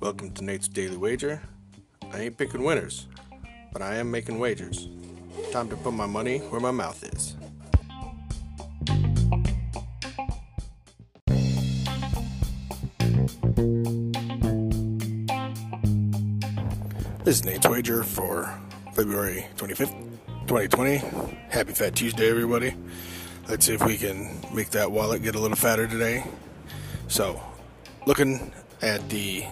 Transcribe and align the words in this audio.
Welcome 0.00 0.32
to 0.34 0.42
Nate's 0.42 0.66
Daily 0.66 0.96
Wager. 0.96 1.40
I 2.12 2.22
ain't 2.22 2.36
picking 2.36 2.64
winners, 2.64 3.06
but 3.72 3.80
I 3.80 3.94
am 3.96 4.10
making 4.10 4.40
wagers. 4.40 4.88
Time 5.52 5.68
to 5.68 5.76
put 5.76 5.92
my 5.92 6.06
money 6.06 6.38
where 6.38 6.60
my 6.60 6.72
mouth 6.72 7.04
is. 7.04 7.36
This 17.22 17.36
is 17.36 17.44
Nate's 17.44 17.68
Wager 17.68 18.02
for 18.02 18.52
February 18.92 19.46
25th, 19.56 19.94
2020. 20.48 20.96
Happy 21.48 21.74
Fat 21.74 21.94
Tuesday, 21.94 22.28
everybody. 22.28 22.74
Let's 23.48 23.64
see 23.64 23.72
if 23.72 23.82
we 23.82 23.96
can 23.96 24.28
make 24.52 24.68
that 24.70 24.92
wallet 24.92 25.22
get 25.22 25.34
a 25.34 25.38
little 25.38 25.56
fatter 25.56 25.86
today. 25.86 26.22
So, 27.06 27.42
looking 28.06 28.52
at 28.82 29.08
the 29.08 29.46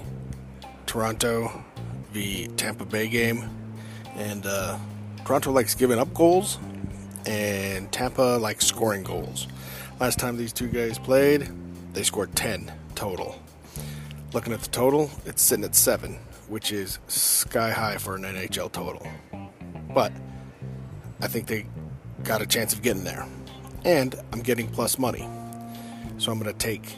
Toronto 0.84 1.64
v 2.12 2.46
Tampa 2.58 2.84
Bay 2.84 3.08
game, 3.08 3.48
and 4.14 4.44
uh, 4.44 4.76
Toronto 5.24 5.50
likes 5.50 5.74
giving 5.74 5.98
up 5.98 6.12
goals, 6.12 6.58
and 7.24 7.90
Tampa 7.90 8.36
likes 8.38 8.66
scoring 8.66 9.02
goals. 9.02 9.46
Last 9.98 10.18
time 10.18 10.36
these 10.36 10.52
two 10.52 10.68
guys 10.68 10.98
played, 10.98 11.50
they 11.94 12.02
scored 12.02 12.36
10 12.36 12.70
total. 12.94 13.40
Looking 14.34 14.52
at 14.52 14.60
the 14.60 14.68
total, 14.68 15.10
it's 15.24 15.40
sitting 15.40 15.64
at 15.64 15.74
7, 15.74 16.18
which 16.48 16.70
is 16.70 16.98
sky 17.08 17.70
high 17.70 17.96
for 17.96 18.14
an 18.14 18.24
NHL 18.24 18.70
total. 18.70 19.06
But 19.94 20.12
I 21.22 21.28
think 21.28 21.46
they 21.46 21.64
got 22.24 22.42
a 22.42 22.46
chance 22.46 22.74
of 22.74 22.82
getting 22.82 23.04
there. 23.04 23.26
And 23.86 24.16
I'm 24.32 24.40
getting 24.42 24.66
plus 24.66 24.98
money. 24.98 25.28
So 26.18 26.32
I'm 26.32 26.40
going 26.40 26.52
to 26.52 26.58
take 26.58 26.96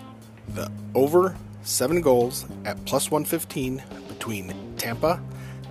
the 0.55 0.73
over 0.95 1.37
7 1.63 2.01
goals 2.01 2.47
at 2.65 2.83
plus 2.87 3.11
115 3.11 3.83
between 4.09 4.55
Tampa 4.79 5.23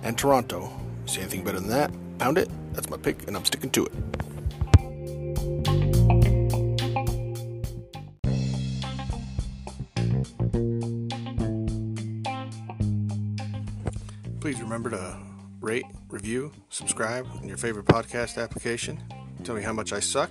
and 0.04 0.16
Toronto. 0.16 0.70
See 1.06 1.20
anything 1.20 1.42
better 1.42 1.58
than 1.58 1.70
that? 1.70 1.90
Pound 2.18 2.38
it. 2.38 2.48
That's 2.72 2.88
my 2.88 2.96
pick, 2.96 3.26
and 3.26 3.36
I'm 3.36 3.44
sticking 3.44 3.70
to 3.70 3.86
it. 3.86 3.92
Please 14.40 14.60
remember 14.60 14.90
to 14.90 15.16
rate, 15.60 15.84
review, 16.08 16.52
subscribe 16.70 17.26
in 17.42 17.48
your 17.48 17.56
favorite 17.56 17.86
podcast 17.86 18.40
application. 18.40 19.02
Tell 19.42 19.56
me 19.56 19.62
how 19.62 19.72
much 19.72 19.92
I 19.92 19.98
suck 19.98 20.30